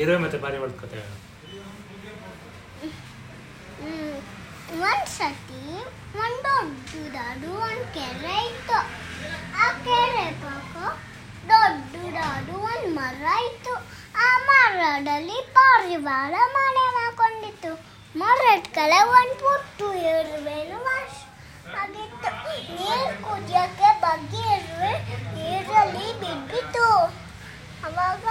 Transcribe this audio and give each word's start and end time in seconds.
ಇರುವೆ 0.00 0.16
ಮತ್ತೆ 0.16 0.38
ಪಾರಿವಾಳದ 0.38 0.78
ಕತೆ 0.80 0.96
ಹೇಳು. 0.96 1.16
ಹ್ಮ್. 3.80 4.16
ಒಂದು 4.82 5.06
ಸತಿ 5.06 5.62
ಒಂದ್ 6.18 6.44
ದೊಡ್ಡದಾಡು, 6.44 7.52
ಒಂದ್ 7.60 7.94
ಕೆರೆ 7.94 8.46
ಇತ್ತು. 8.46 8.78
ಆ 9.56 9.72
ಕೆರೆ 9.84 10.30
ಪಕ್ಕ 10.32 10.76
ದೊಡ್ಡದಾದು 11.48 12.52
ಒಂದು 12.52 12.88
ಮರ 12.94 13.22
ಇತ್ತು. 13.44 13.74
ಆ 14.16 14.38
ಮರದಲ್ಲಿ 14.38 15.50
ಪಾರಿವಾಳ 15.52 16.34
ಮನೆ 16.52 16.84
ಹಾಕೊಂಡಿತ್ತು. 16.96 17.72
ಮರದ 18.16 18.62
ಕಲೆ 18.74 19.02
ಒಂದು 19.02 19.34
ಪುಟ್ಟು 19.34 19.92
ಇರುವೆನು 19.94 20.84
ವಾಶ್ 20.84 21.20
ಆಗಿತ್ತು. 21.76 22.30
ನೀರು 22.74 23.22
ಕುದಿಯಕ್ಕೆ 23.22 24.00
ಬಗ್ಗೆ 24.00 24.56
ಇರುವೆ 24.56 24.92
ನೀರಲ್ಲಿ 25.34 26.20
ಬಿದ್ದಿತ್ತು. 26.20 26.86
ಅವಾಗ 27.84 28.26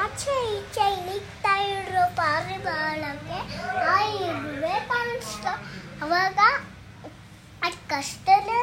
ಆಚೆ 0.00 0.58
ಈಚೆ 0.58 0.83
ಅವಾಗ 6.04 6.40
ಆ 7.66 7.68
ಕಷ್ಟನೇ 7.90 8.60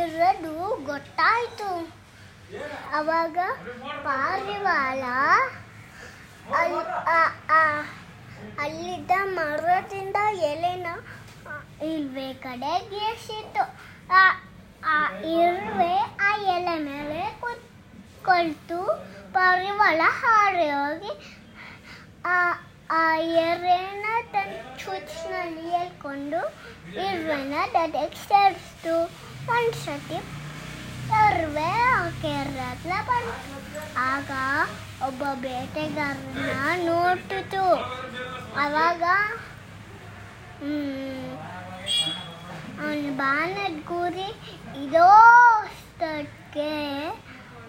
ಇರೋದು 0.00 0.52
ಗೊತ್ತಾಯಿತು. 0.84 1.70
ಅವಾಗ 2.98 3.38
ಪಾರಿವಾಳ 4.04 5.02
ಅಲ್ಲಿದ್ದ 8.64 9.12
ಮರದಿಂದ 9.36 10.18
ಎಲೆನ 10.50 10.88
ಇಲ್ವೇ 11.90 12.28
ಕಡೆ 12.46 12.72
ಗೀರ್ಸಿತ್ತು 12.92 13.64
ಆ 14.20 14.98
ಇರುವೆ 15.36 15.94
ಆ 16.28 16.30
ಎಲೆ 16.56 16.76
ಮೇಲೆ 16.88 17.22
ಕುತ್ಕೊಳ್ತು. 17.42 18.80
ಪಾರಿವಾಳ 19.36 20.00
ಹಾರಿ 20.20 20.68
ಹೋಗಿ, 20.70 21.12
ಆ 22.34 22.38
ಆ 23.00 23.04
ಎರೆನ 23.46 24.03
ತನ್ನ 24.96 25.34
ಹೇಳ್ಕೊಂಡು 25.70 26.40
ಇರುವೆನ 27.04 27.54
ದಡಕ್ಕೆ 27.74 28.20
ಸೇರಿಸ್ತು 28.24 28.94
ಒಂದ್ಸತಿ 29.54 30.18
ಇರುವೆ 31.30 31.70
ಕೇರಳ 32.22 32.60
ಬಂತು 33.08 33.80
ಆಗ 34.04 34.30
ಒಬ್ಬ 35.06 35.24
ಬೇಟೆಗಾರನ 35.40 36.52
ನೋಡ್ತಿತ್ತು. 36.86 37.64
ಅವಾಗ 38.56 39.02
ಅವನ 42.82 43.10
ಬಾಣದ 43.16 43.76
ಗುರಿ 43.88 44.28
ಇದೋ 44.84 45.08
ಸ್ಥಳಕ್ಕೆ 45.80 46.70